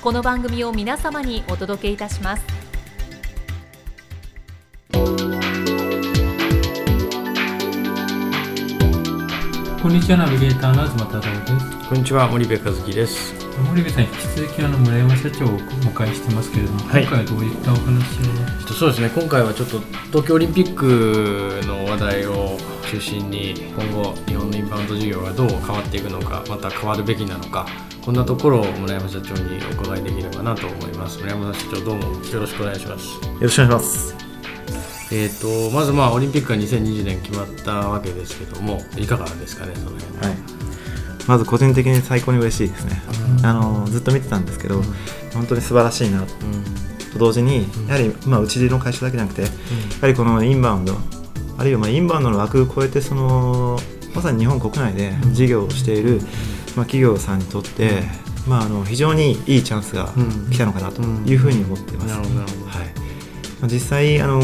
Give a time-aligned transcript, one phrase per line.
[0.00, 2.44] この番組を皆様にお届けいたします。
[9.82, 11.28] こんにちはナビゲーターの東太郎で
[11.80, 11.88] す。
[11.88, 13.34] こんにちは森部和樹です。
[13.66, 17.02] 森部さん引き続きあの村山社長をお迎えしてますけれども、はい。
[17.02, 18.20] 今回はどういったお話
[18.70, 18.72] を？
[18.72, 19.10] そうですね。
[19.12, 22.56] 今回はちょっと東京オリンピックの話題を
[22.88, 24.14] 中心に今後
[24.68, 27.66] ンバウンド事業がどう変わっていくのかまた変わるべきなのか
[28.04, 34.28] こんなところを村山社長にお伺いできればなと思います村山社長どうもよろしくお願いしますよろしくお願いします。
[35.10, 40.36] えー、とまずまあオリンピックが2020年決まったわけですけどもいかがですかねその辺ははい。
[41.26, 43.00] まず個人的に最高に嬉しいですね。
[43.42, 44.82] あのずっと見てたんですけど、
[45.32, 49.48] 本当に素晴らしいなと同時に、やはりまあうちの会社だけじゃなくて、や
[50.00, 50.96] はりこのインバウンド、
[51.58, 53.78] あるいはまあインバウンドの枠を超えてその
[54.14, 56.20] まさに日本国内で事業をしている、
[56.76, 58.02] まあ企業さんにとって、
[58.46, 60.12] まああの非常にいいチャンスが
[60.50, 61.98] 来たのかなというふうに思ってい。
[61.98, 62.14] ます。
[63.66, 64.40] 実際あの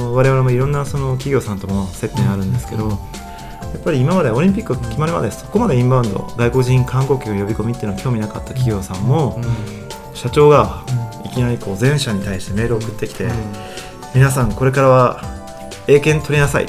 [0.00, 2.96] ー我々もいろんなその企業さんとも接点あるんですけど、や
[3.78, 9.40] っぱり今までオリンピックが決まるまでそこまでインバウンド外国人観光客呼び込みっていうのは興味なかった企業さんも、
[10.14, 10.84] 社長が
[11.24, 13.28] いきなりこう全社に対してメールを送ってきて、
[14.14, 15.33] 皆さんこれからは
[15.86, 16.66] 英検取りなさい、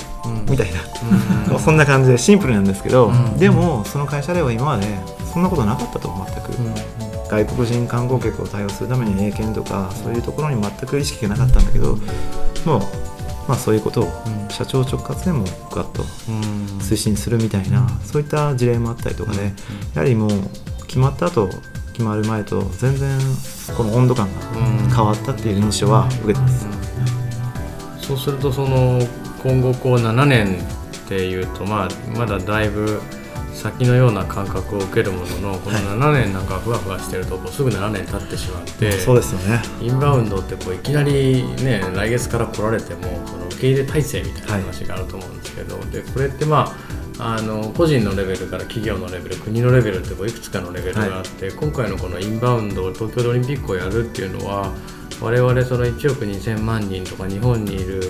[0.50, 0.82] みたいな、
[1.52, 3.38] もう そんな感じでシンプルなんですけど、うん。
[3.38, 4.86] でもその会社では今まで
[5.34, 6.52] そんなことなかったと全く、
[7.30, 11.98] 外国人観光客を対応するために英検とかそういうところに全く意識がなかったんだけど
[12.66, 12.80] もう、
[13.48, 14.10] まあ、そういうことを
[14.50, 16.04] 社長直轄でもガッと
[16.80, 19.54] 推進するみたいなそういった事例もあったりとかで、
[19.96, 20.30] やはりもう
[20.88, 21.50] 決まった後
[21.94, 23.18] 決まる前と全然
[23.76, 26.75] この温度感が変わったっていう印象は受けてます。
[28.08, 29.00] そうするとその
[29.42, 33.02] 今後こう7年っていうと、まあ、まだだいぶ
[33.54, 39.62] 先のような感覚を受けるもののこの7年なんかふわふわしてるとこうすぐ7年経ってしまってそうですよね。
[39.82, 46.76] インバウンドってこういきなりね来月から来られてもその受け入れ体制みたいな話があると思うんですけど、でこれってま
[47.18, 54.74] ああの個人のレベルから企業のレベル国のレベルってこういくつかのレベルがあって、今回のこのインバウンド東京でオリンピックをやるっていうのは
[55.22, 58.02] 我々その1億2000万人とか日本にいる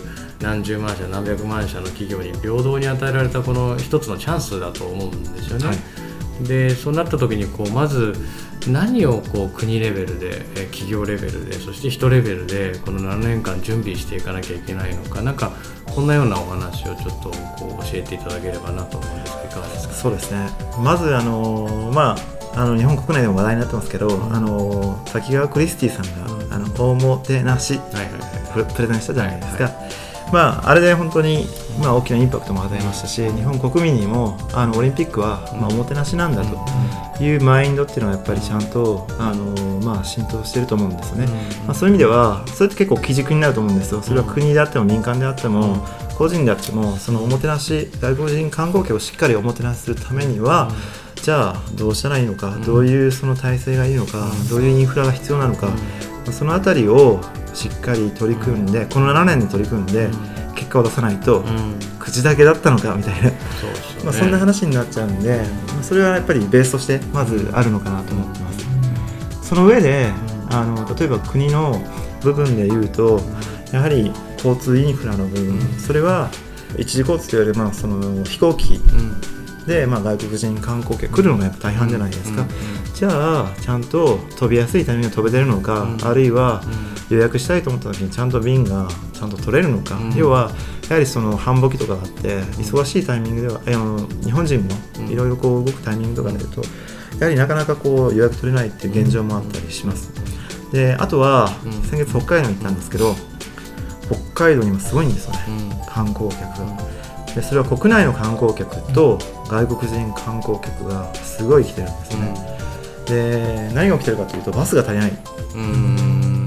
[0.42, 5.68] 何十万社何百万社の企業に平等に与えられたこの一つのチャンスだと思うんですよね。
[5.68, 5.78] はい。
[6.44, 8.14] でそうなった時にこうまず
[8.68, 15.52] 何をこう国レベルでえー企業レベルでそして人レベルでこの7年間準備していかなきゃいけないのかなんか
[15.86, 19.94] こんなようなお話をちょっとこう教えていただければなと思うんですけどいかがですか？
[19.94, 20.50] そうですね。
[20.84, 27.80] まずあのまああの日本国内でも話題になってますけど、あの滝川クリスティさんが、あのおもてなし
[28.76, 29.72] プレゼンしたじゃないですか、は
[30.32, 31.46] まあ、あれで本当に、
[31.82, 41.28] まあ、大きなインパクトも与えましたし日本国民にもあのオリンピックは、まあ、おもてなしなんだというマインドっていうのはやっぱりちゃんとあの、まあ、浸透してると思うんですよね、
[41.66, 44.02] まあ、そういう意味ではそれって結構基軸になると思うんですよ。
[44.02, 45.86] それは国であっても民間であっても、
[46.18, 50.72] 個人であってもそのおもてなし外国人観光客をしっかりおもてなしするためには、
[51.26, 55.74] じゃあどうしたらいいのか、どういうその体制がいいのか、どういうインフラが必要なのか、ま
[56.28, 57.20] あそのあたりを
[57.56, 60.08] しっかり取り組んでこの7年で取り組んで
[60.54, 61.80] 結果を出さないと、うん。
[61.98, 63.66] 口だけだったのかみたいな、そ
[63.98, 64.04] ね。
[64.04, 68.52] まあ、そんな話になっちゃうんで、まあそれはやっぱりベースとしてまずあるのかなと思ってま
[69.42, 69.50] す。
[69.50, 70.12] その上で
[70.52, 71.82] あの例えば国の
[72.22, 73.20] 部分で言うと
[73.72, 76.30] やはり交通インフラの部分、それは
[76.78, 79.35] 一時交通といわれる、まあ、その飛行機うん
[79.68, 82.48] で、まあ、外国人観光客来るのがやっぱ大半じゃないですか、うん
[82.96, 83.10] じゃ
[83.42, 86.64] あちゃんと飛びやすいタイミングで飛べてるのか、うんあるいは
[87.10, 90.16] 予約したいと思った時にちゃんと便がちゃんと取れるのか、うん。
[90.16, 90.52] 要は
[90.88, 94.70] やはりその繁忙期とかがあって忙しいタイミングでは、あの日本人も
[95.00, 95.10] うん。
[95.10, 96.62] いろいろこう動くタイミングとかで言うと
[97.20, 100.14] やはりなかなかこう予約取れないっていう現状もあったりします。
[100.72, 101.72] であとはうん。
[101.84, 103.14] 先月北海道に行ったんですけど
[104.34, 105.40] 北海道にもすごいんですよね。
[105.50, 105.86] うん。
[105.86, 106.78] 観光客が
[107.36, 112.34] でそれは国内の観光客と外国人観光客がすごい来てるんですね、
[113.06, 115.12] で何が起きてるかというとバスが足りない。
[115.56, 116.46] うん。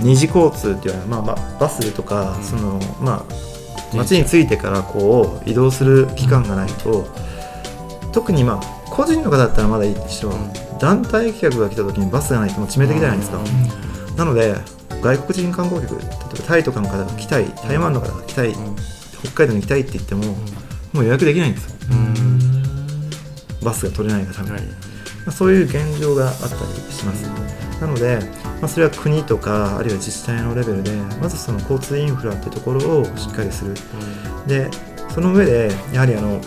[0.00, 2.42] 二次交通っていうのは、まあまあ、バスとか、うん。
[2.42, 7.06] そのまあ街に着いてからこう移動する期間がないと
[8.12, 10.24] 特にまあ個人の方だったらまだいいでし
[10.80, 14.16] 団体客が来た時にバスがないともう致命的じゃないですか、うん。
[14.16, 14.54] なので
[15.02, 18.54] 外国人観光客例えばタイとかの方が来たい台湾の方が来たい、
[19.22, 20.24] 北海道に行きたいって言っても、
[20.92, 21.72] もう予約できないんですよ。
[23.62, 24.62] バスが取れないがために、はい。
[24.62, 24.68] ま
[25.28, 26.52] あ、そういう現状があったり
[26.92, 27.22] します、
[27.80, 28.18] なので、
[28.60, 30.90] まあ、それは国とかあるいは自治体のレベルで
[31.20, 33.74] まずその交通インフラってところをしっかりする。
[34.46, 34.68] で
[35.08, 36.40] その上でやはりあの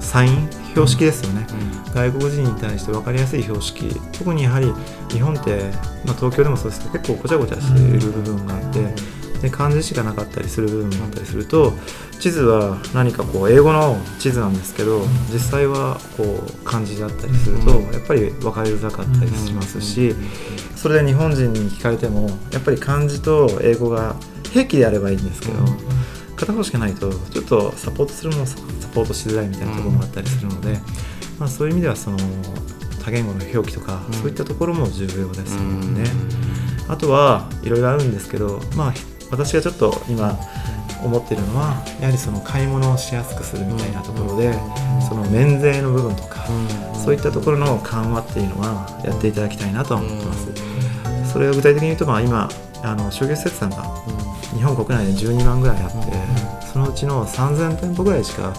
[0.00, 0.50] サイン？
[0.70, 1.46] 標識ですよね、
[1.94, 3.88] 外国人に対して分かりやすい標識。
[4.12, 4.72] 特にやはり
[5.08, 5.70] 日本って、
[6.04, 8.94] まあ、東京でもそうですけど結構ごちゃごちゃしている部分があって、
[9.42, 11.72] で漢字しかなかったりする部分があったりすると
[12.18, 15.02] 地図は何かこう英語の地図なんですけど
[15.32, 20.14] 実際はこう漢字だったりするとやっぱり分かりづらかったりしますし
[20.74, 24.16] それで日本人に聞かれてもやっぱり漢字と英語が
[24.50, 25.54] 平気であればいいんですけど
[26.36, 28.56] 片方しかないとちょっとサポートするものサ
[28.94, 30.78] ポートしづらいみたいなところもあったりするので、
[31.38, 32.18] まあ、そういう意味ではその
[33.06, 34.14] 多言語の表記とか、うん。
[34.14, 36.04] そういったところも重要ですよね。
[36.88, 38.94] あとはいろいろあるんですけど、まあ、
[39.30, 40.38] 私がちょっと今
[41.02, 44.52] 思ってるのはやはりその買い物をしやすくするみたいなところで、
[45.08, 46.46] その免税の部分とか、
[47.04, 51.32] そういったところの緩和っていうのはやっていただきたいなとは思ってます。
[51.32, 52.48] それを具体的に言うと、まあ、今
[52.82, 53.84] あの商業施設さんが
[54.54, 55.96] 日本国内で12万ぐらいあって、
[56.72, 58.54] そのうちの3000店舗ぐらいしか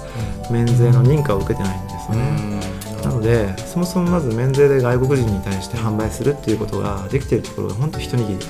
[0.52, 2.78] 免税の認可を受けてないんですよね。
[3.04, 8.46] なのでそもそもまず免税で外国人に対して販売するっていうことができているところが本当一握り。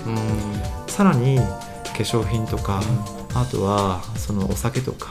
[0.87, 1.39] さらに
[1.76, 2.81] 化粧品とか、
[3.33, 5.09] あとはそのお酒とか、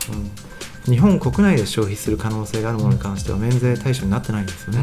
[0.85, 4.81] 日本国内で消費する可能性があるものに関しては免税対象になってないんですよね、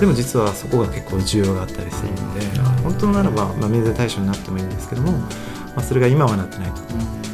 [0.00, 2.40] でも実はそこが結構需要があったりするので、
[2.82, 5.28] 本当ならば、まあ、免税対象になってもいいんですけども、ま
[5.76, 6.82] あ、それが今はなってないと、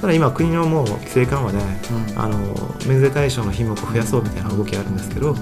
[0.00, 1.58] ただ今国のもう規制緩和で、
[2.16, 2.38] あの
[2.86, 5.34] 免税対象の品目を増やそうみたいな動きがあるんですけど、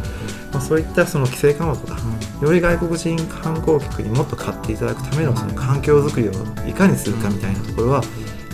[0.56, 1.99] まあ、そういったその規制緩和とか、
[2.41, 6.32] より外国人観光客にもっと買っていただくためのその環境づくりを
[6.67, 8.03] いかにするかみたいなところは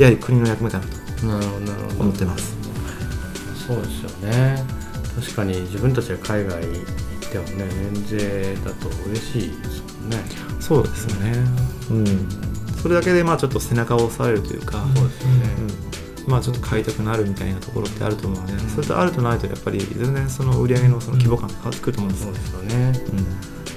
[0.00, 0.90] やはり国の役目かなと
[2.00, 2.56] 思ってます。
[3.68, 4.64] そうですよね。
[5.14, 10.16] 確かに自分たちが海外行ってもね免税だと嬉しいですもんね。
[10.58, 11.34] そうですよね、
[11.90, 12.28] うん、
[12.82, 15.54] それだけでまあちょっと背中を押されるというか、そうですよね。
[15.58, 15.61] うん
[16.26, 22.26] まあ、ちょっと買いたくなるみたいなところってあると思うので、それとあるとないとやっぱり全然その売り上げのその規模感が変わってくると思うんです。
[22.26, 23.02] よそうですよね。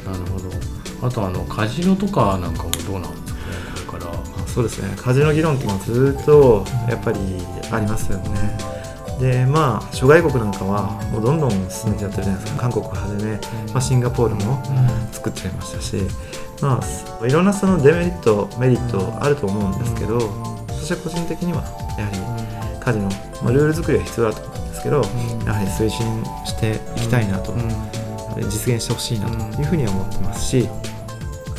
[0.05, 0.11] うん。
[0.11, 1.07] なるほど。
[1.07, 3.45] あとあのカジノとかなんかもどうなんですかね
[3.87, 4.13] これから。
[4.13, 4.95] あそうですね。
[4.97, 7.19] カジノ議論っていうのはずっとやっぱり
[7.71, 8.57] ありますよね。
[9.19, 12.61] でまあ諸外国なんかはもうどんどん進めちゃってるじゃないですか。
[12.61, 13.31] 韓国をはじめ、
[13.71, 14.61] まあ、シンガポールも
[15.13, 15.95] 作っちゃいましたし、
[16.61, 16.81] ま
[17.21, 20.19] あ、いろんなそのデメリットメリットあると思うんですけど、
[20.85, 21.63] 私は個人的には
[21.97, 22.11] やは
[22.77, 23.09] りカジノ、
[23.41, 27.55] まあ、ルール作りは必要だと思うんですけど、やはり推進していきたいなと、
[28.37, 30.69] 実現してほしいなというふうには思ってますし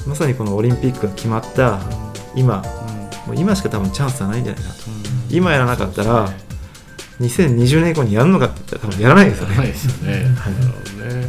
[0.06, 1.80] まさにこのオリンピックが決まった
[2.36, 2.62] 今
[3.26, 4.80] もう今しか多分チャンスはないんじゃないかなと
[5.28, 6.30] 今やらなかったら
[7.18, 9.56] 2020年以降にやるのかって言ったら多分やらないですよね。
[9.56, 10.12] ないですよね。
[10.12, 10.54] はい。
[10.54, 11.26] なるほどね。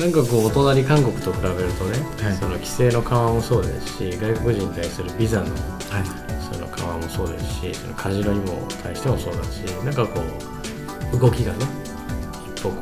[0.00, 2.36] なんかこうお隣韓国と比べるとね、はい。
[2.36, 6.23] その規制の緩和もそうですし、外国人に対するビザのはい
[6.84, 10.20] その緩和もそうですし、そのカジノにも対してもそうだし、なんかこ
[11.12, 11.64] う動きがね、
[12.56, 12.76] 一歩こ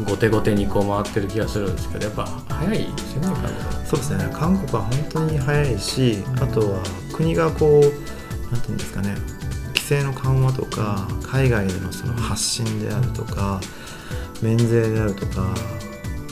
[0.00, 4.28] う後手後手にこう回ってる気がするんですけど、やっぱ早いですよね、韓国そうですね。
[4.32, 9.14] 韓国は本当に早いしあとは国がこうなんていうんですかね
[9.68, 13.60] 規制の緩和とか海外でのその発信であるとか
[14.42, 15.54] 免税であるとか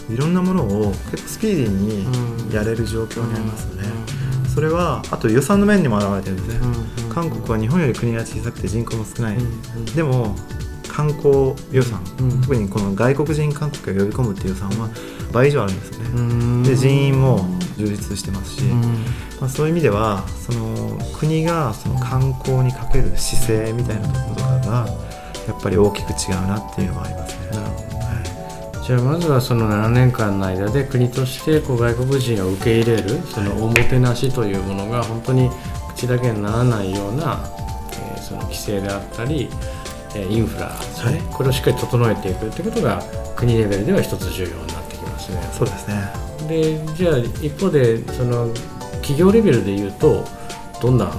[0.09, 3.87] いろんなものを結構スピーディーにやれる状況にありますよね。
[4.55, 6.67] それはあと予算の面にも表れてるんですね。
[7.17, 9.39] 韓国は日本より国が小さくて人口も少ない、
[9.95, 10.37] でも
[10.87, 12.43] 観光予算、うん。
[12.43, 14.91] 特にこの外国人観光客を呼び込むっていう予算は
[15.33, 16.63] 倍以上あるんですよね。
[16.65, 18.65] でで人員も充実してますし、
[19.41, 24.87] まあ、そういう意味ではその国がその観光にかける姿勢みたいなところとかが
[25.49, 27.57] やっぱり大きく違うなっていうのはありますね。
[27.57, 35.51] はじゃあまずはその7年間の間で国としてこう外国人を受け入れるそのおもてなしというものが本当に
[35.97, 37.41] 口だけにならないような、
[37.93, 39.49] えーその規制であったり、
[40.15, 41.23] えーインフラですね、はい。
[41.33, 43.03] これをしっかり整えていくということが
[43.37, 45.41] 国レベルでは一つ重要になってきますね。
[45.41, 46.13] い、そうですね。
[46.49, 48.61] でじゃあ一方でその規
[49.03, 50.25] 企業レベルでいうと
[50.83, 51.13] どんなあの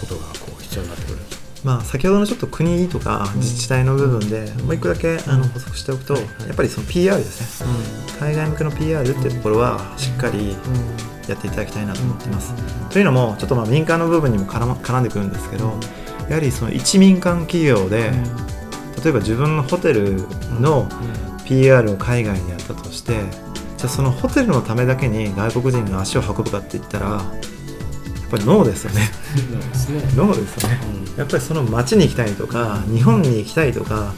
[0.00, 1.38] ことがこう必要になってくるんですか？
[1.64, 6.20] まあ、先ほどのちょっと国とか自治体の部分でもう一個だけあの補足しておくと、や
[6.52, 7.68] っぱりその PR ですね、
[8.20, 10.56] 海外向けの PR っていうところはしっかり
[11.32, 12.54] やっていただきたいなと思っています。
[12.90, 15.78] というのもちょっとまあ民間の部分にも絡,、ま、絡んでくるんですけど
[16.28, 18.10] やはりその一民間企業で、
[19.02, 20.26] 例えば自分のホテル
[20.60, 20.88] の
[21.46, 23.12] PR を海外でやったとして
[23.76, 29.02] じゃあそのホテルのためだけに外国人が足を運ぶかって言ったらやっぱりノーですよね
[30.16, 30.78] ノーですよね。
[31.16, 34.12] やっぱりその街に行きたいとか日本に行きたいとか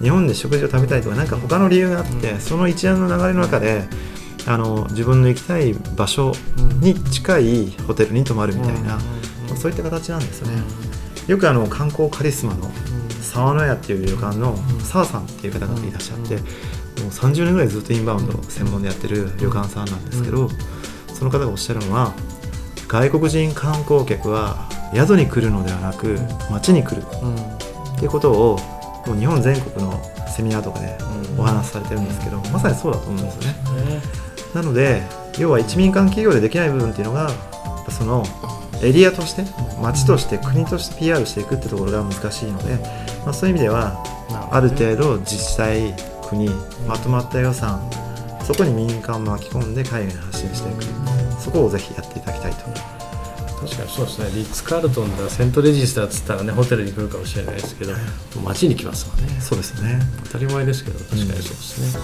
[0.00, 3.84] 日本で食事を食べたいとか何か他の理由があって、その一連の流れの中で
[4.46, 6.32] あの自分の行きたい場所
[6.80, 8.98] に近いホテルに泊まるみたいな、
[9.56, 10.62] そういった形なんですよね。
[11.26, 12.70] よくあの観光カリスマの
[13.22, 20.48] 沢の屋っていう旅館の澤さんっていう方がいらっしゃって、もう30年ぐらいずっとインバウンド専門でやってる旅館さんなんですけど、
[21.14, 22.12] その方がおっしゃるのは
[22.86, 26.18] 外国人観光客は宿に来るのではなく
[26.50, 27.02] 街に来る。
[27.02, 28.58] っていうことを
[29.06, 30.98] もう日本全国のセミナーとかで
[31.38, 34.23] お話しされてるんですけど、まさにそうだと思うんですよね。
[34.54, 35.02] なので
[35.38, 37.30] 要は一民間企業でできない部分っていうのが
[37.90, 38.24] その
[38.82, 39.44] エリアとして
[39.80, 42.76] 町として国として PR していくってところが難しいので、
[43.24, 44.02] まあ、そういう意味では
[44.50, 45.94] ある程度自治体
[46.28, 46.48] 国
[46.86, 47.80] まとまった予算
[48.44, 50.84] そこに民間を巻き込んで海外に発信していく。
[51.40, 52.58] そこをぜひやっていただきたいと。
[53.66, 54.30] 確かにそうですね。
[54.34, 57.92] リッツ・カールトンだセントレジスターっつったらねホテルに来るかもしれないですけど
[58.42, 59.40] 街に来ますわね。
[59.40, 60.00] そうですね。
[60.24, 62.00] 当たり前ですけど確かにそうですね、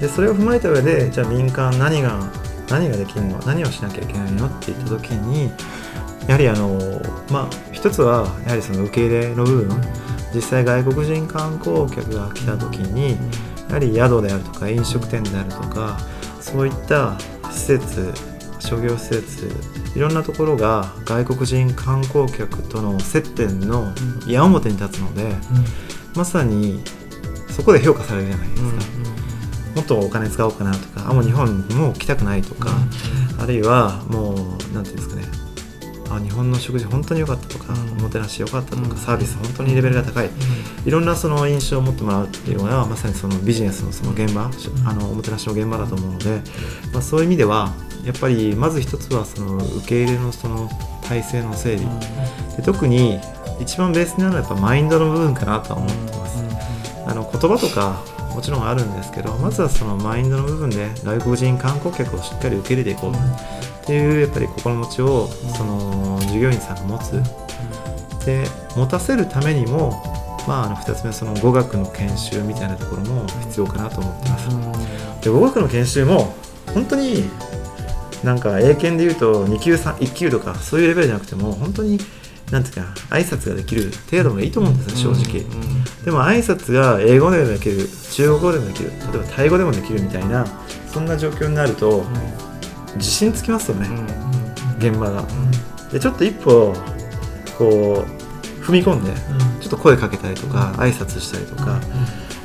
[0.00, 2.32] でそれを踏まえた上でじゃあ民間何が
[2.68, 3.38] 何ができるの？
[3.40, 4.46] 何をしなきゃいけないの？
[4.46, 5.50] って言った時に
[6.26, 6.78] やはりあの
[7.30, 9.80] まあ一つはやはりその受け入れの部分。
[10.32, 13.18] 実際外国人観光客が来た時に
[13.68, 15.98] やはり宿であるとか飲食店であるとか
[16.40, 17.18] そういった
[17.50, 18.12] 施設
[18.60, 19.50] 商業施設
[19.96, 23.92] いろんなところが外国人観光客との接点の
[24.24, 25.34] 矢面に立つので、
[26.14, 26.84] まさに
[27.48, 28.99] そこで評価されるじゃないですか。
[29.74, 32.70] もっとお金使おうかなとかあもう日本にもう来たくないとか、
[33.38, 35.22] あるいはもうなんていうんですかね。
[36.12, 40.30] あ日本の食事本当に良かったとか、おもてなし良かったとか、サービス本当にレベルが高い、
[40.84, 44.50] いろんなその印象を持ってもらうっていうのがまさにそのビジネスのその現場
[44.86, 46.42] あのおもてなしの現場だと思うので、
[46.92, 47.72] まあ、そういう意味では
[48.04, 50.68] やっぱりまず一つはその受け入れのその
[51.04, 52.00] 体制の整備、
[52.56, 53.20] で特に
[53.60, 56.42] 一番ベースになるのはやっぱマインドの部分かなとは思ってます。
[57.06, 58.02] あの言葉とか
[58.34, 67.22] もちろんあるんですけどまずはそのマインドの部分で外国人観光客をしっかり受け入れていこうっていうやっぱり心持ちをその従業員さんが持つ。
[68.24, 68.44] で
[68.76, 70.02] 持たせるためにも
[70.46, 74.48] まあ、あの2つ目その語学の研修みたいなところも必要かなと思ってます。
[75.22, 76.34] で語学の研修も
[76.74, 77.24] 本当に
[78.24, 81.98] なんか英検でいうと2級3 1級とかそういうレベルじゃなくても本当に
[82.50, 85.44] なんていうか挨拶ができる程度がいいと思うんですよ正直、
[86.04, 90.46] でも挨拶が英語でもできる中国語でもできる例えばタイ語でもできるみたいな
[90.92, 92.04] そんな状況になると、
[92.96, 93.88] 自信つきますよね、
[94.78, 95.24] 現場が、
[95.92, 96.74] でちょっと一歩
[97.56, 99.12] こう踏み込んで、
[99.60, 101.80] ちょっと声かけたりとか、挨拶したりとか、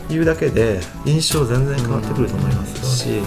[0.09, 3.21] いうだけで印象全然変わってくると思いますし、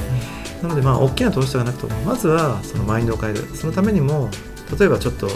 [0.62, 3.40] なのでまあ大きな投資ではなくてもまずはそのマインドを変える。
[3.56, 4.30] そのためにも
[4.78, 5.28] 例えばちょっと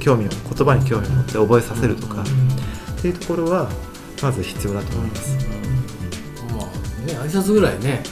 [0.00, 3.70] 興味を言葉に興味を持って覚えさせるとか、っていうところは
[4.22, 5.36] まず必要だと思います。
[6.56, 6.66] まあ
[7.06, 8.02] ね挨拶ぐらいね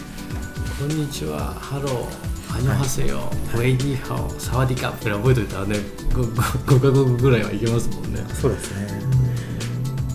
[0.78, 3.16] こんにちはハローアニョハセヨ、
[3.54, 5.76] ウェイニーハオサワディカップ覚えておいたらね
[6.11, 6.35] 5,
[6.66, 8.21] カ国ぐらいはいけますもんね。
[8.35, 9.00] そうですね。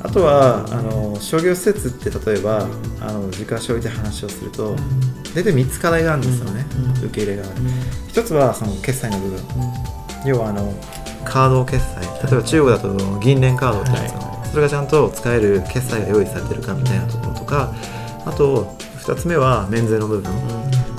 [0.03, 2.67] あとはあの商業施設って例えば
[3.01, 4.75] あの時間消費で話をすると
[5.33, 6.65] 大体3つ課題があるんですよね、
[7.03, 7.61] 受け入れ側で、
[8.07, 9.39] 一つはその決済の部分、
[10.25, 10.71] 要はあの
[11.25, 12.01] カード決済。
[12.23, 17.73] 例えば中国だと銀聯カードってやつが、それがちゃんと使える決済が用意されてるかみたいなところとか
[18.25, 20.31] あと2つ目は免税の部分、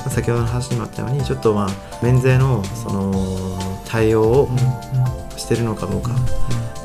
[0.08, 1.68] 先ほどの話にもあったようにちょっとまあ
[2.02, 3.12] 免税のその
[3.84, 4.48] 対応を
[5.36, 6.14] してるのかどうか、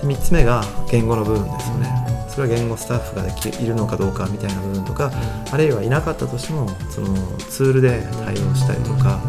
[0.02, 2.04] で3つ目が言語の部分ですよね。
[2.28, 5.12] それは言語スタッフができいるのかどうかみたいな部分とか、
[5.52, 9.22] あるいはいなかったとしてもそのツールで対応したりとか、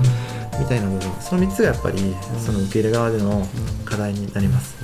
[0.65, 1.13] みたいな部分。
[1.21, 1.99] その3つがやっぱり
[2.45, 3.47] その受け入れ側での
[3.85, 4.75] 課題になります、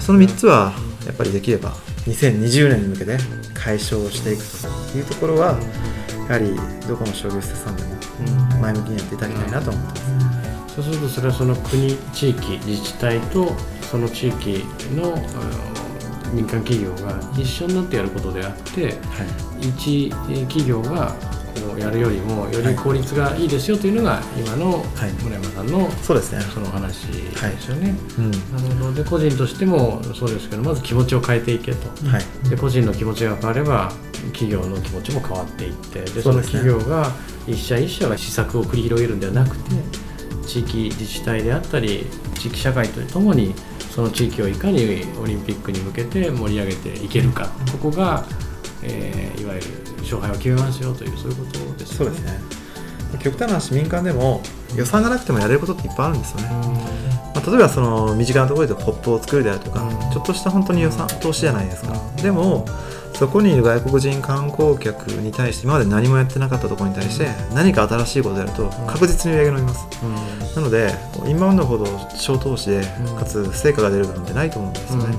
[0.00, 0.72] その3つは
[1.06, 1.72] やっぱりできれば
[2.06, 3.16] 2020年に向けて
[3.54, 4.44] 解消していく
[4.92, 5.58] というところは
[6.28, 6.54] やはり
[6.86, 7.88] どこの商業施設さんでも
[8.60, 13.54] 前向きにやっていただきたいなと思ってます、そうするとそれはその国地域自治体と
[13.90, 15.16] その地域の
[16.34, 18.94] 民間企業が一緒になってやることであって、
[19.60, 21.14] 一企業が
[21.78, 24.84] やるよりもより効率がいいですよというのが今の
[25.22, 26.40] 村山さんのそうですね。
[26.52, 27.94] その話ですよね。
[28.18, 31.88] うんなので個人としてもそうですけどまず気持ちを変えていけと。
[32.06, 32.48] はい。
[32.48, 33.92] で個人の気持ちが変われば
[34.32, 37.12] 企業の気持ちも変わっていってでそうの企業が
[37.46, 39.70] 一社一社が施策を繰り広げるんではなくて
[40.46, 42.06] 地域自治体であったり
[42.38, 43.54] 地域社会とともに
[43.90, 47.48] その地域をいかにオリンピックに向けて盛り上げていけるか。
[47.72, 48.24] ここが、
[48.82, 49.66] えーいわゆる
[50.14, 52.40] 勝敗を決めますよというそういうことですよそうですね。
[53.20, 54.42] 極端な話民間でも
[54.76, 56.50] 予算がなくてもやれることっていっぱいあるんですよね、
[57.34, 60.12] まあ、例えばその身近なところでポップを作るであるとか、うん。
[60.12, 62.66] ちょっとした本当に予算投資じゃないですか、でも
[63.14, 69.86] そこにいる外国人観光客に対して今まで何もやってなかったところに対して何か新しいことをやると確実に売り上げ伸びます、
[70.54, 70.94] なので
[71.26, 73.16] インバウンドほど小投資でうん。
[73.16, 75.16] かつ成果が出る部分ってないと思うんですよね、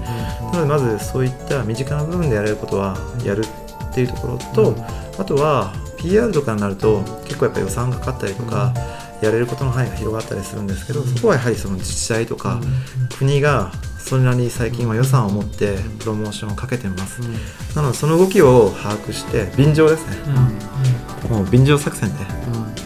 [0.53, 3.43] なのでまずそういった身近な部分でやれることはやる
[3.89, 4.75] っていうところと、
[5.17, 8.73] あとは PR とかになると結構やっぱ予算がかかったりとか、
[9.21, 12.61] やれることの範囲が広がったりするんですけど、そこはやはりその自治体とか、
[13.17, 17.21] 国がそれなりに最近は予算を持ってプロモーションをかけてます、
[17.75, 20.17] なのでその動きを把握して便乗ですね、
[21.29, 22.15] もう便乗作戦で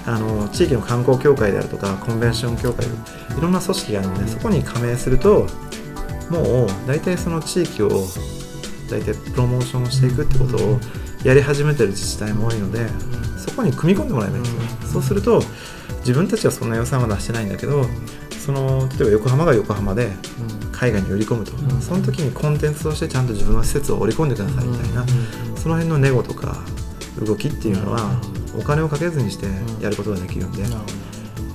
[0.05, 5.47] あの地域の観光協会であるとかコンベンション協会いろんな組織があるのでそこに加盟すると
[6.29, 8.05] もう大体その地域を
[8.89, 10.79] 大体プロモーションをしていくってことを
[11.23, 12.87] やり始めてる自治体も多いので
[13.37, 15.41] そこに組み込んでもらえばいいんですよ、そうすると
[15.99, 17.85] 自分たちはそんな予算は出してないんだけど
[18.45, 20.11] その例えば横浜が横浜で
[20.71, 21.81] 海外に売り込むと、ん。
[21.81, 25.05] その時にコンテンツとしてちゃんと自分の施設を織り込んでくださいみたいな、
[25.55, 26.57] その辺のネゴとか
[27.25, 28.19] 動きっていうのは
[28.57, 29.45] お金をかけずにして
[29.81, 30.63] やることができるんで、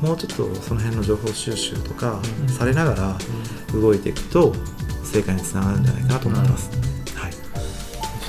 [0.01, 3.19] もうちょっとその辺の情報収集とかされながら
[3.79, 4.55] 動いていくと
[5.05, 6.71] 成果につながるんじゃないかなと思います。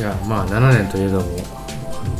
[0.03, 1.59] はい、じゃあまあ7年といえども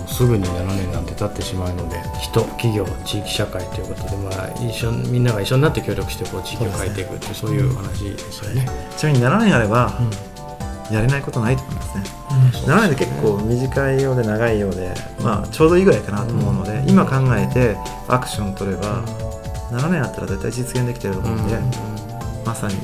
[0.07, 8.67] すぐに7年なんて経ってしまうので人企業地域社会ということで、まあ、一緒みんなが一緒になって協力してこう地域を変えていくってそういう話ですよね。
[8.97, 9.93] ちなみに7年あれば
[10.91, 12.03] やれないことないと思いますね。
[12.65, 19.03] 7年で結構短いようで長いようで、まあ、ちょうどいいぐらいかなと思うので、今考えてアクション取れば
[19.71, 21.57] 7年あったら絶対実現できてると思うんで、
[22.45, 22.75] まさに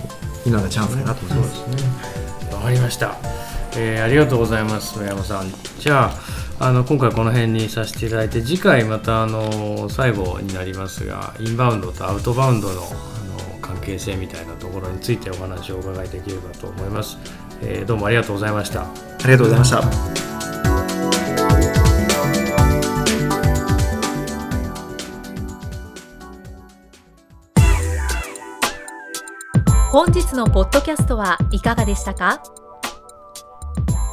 [0.45, 1.55] 今がチャンスかなと思います。
[1.58, 2.53] そうですね。
[2.53, 3.35] わかりました。
[3.77, 5.51] えーありがとうございます、村山さん。
[5.79, 6.11] じゃ
[6.59, 12.89] あ、あの今回この辺にさせていただいて、次回またあの最後になりますが、インバウンドとアウトバウンドのあの
[13.61, 17.17] 関係性みたいなところについてお話をお伺いできればと思います。
[17.61, 18.83] えーどうもありがとうございました。
[18.83, 18.88] あ
[19.25, 19.81] りがとうございました。
[29.91, 32.41] 本日のポッドキャストはいかがでしたか？